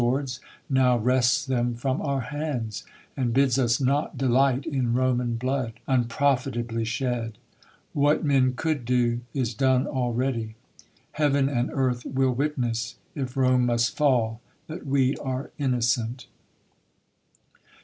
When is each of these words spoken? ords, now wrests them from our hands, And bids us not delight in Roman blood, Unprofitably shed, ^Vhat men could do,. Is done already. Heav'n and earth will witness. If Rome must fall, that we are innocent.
ords, 0.03 0.39
now 0.67 0.97
wrests 0.97 1.45
them 1.45 1.75
from 1.75 2.01
our 2.01 2.21
hands, 2.21 2.83
And 3.15 3.35
bids 3.35 3.59
us 3.59 3.79
not 3.79 4.17
delight 4.17 4.65
in 4.65 4.95
Roman 4.95 5.35
blood, 5.35 5.73
Unprofitably 5.87 6.85
shed, 6.85 7.37
^Vhat 7.95 8.23
men 8.23 8.53
could 8.55 8.83
do,. 8.83 9.19
Is 9.35 9.53
done 9.53 9.85
already. 9.85 10.55
Heav'n 11.11 11.47
and 11.47 11.69
earth 11.71 12.03
will 12.03 12.33
witness. 12.33 12.95
If 13.13 13.37
Rome 13.37 13.67
must 13.67 13.95
fall, 13.95 14.41
that 14.65 14.87
we 14.87 15.15
are 15.17 15.51
innocent. 15.59 16.25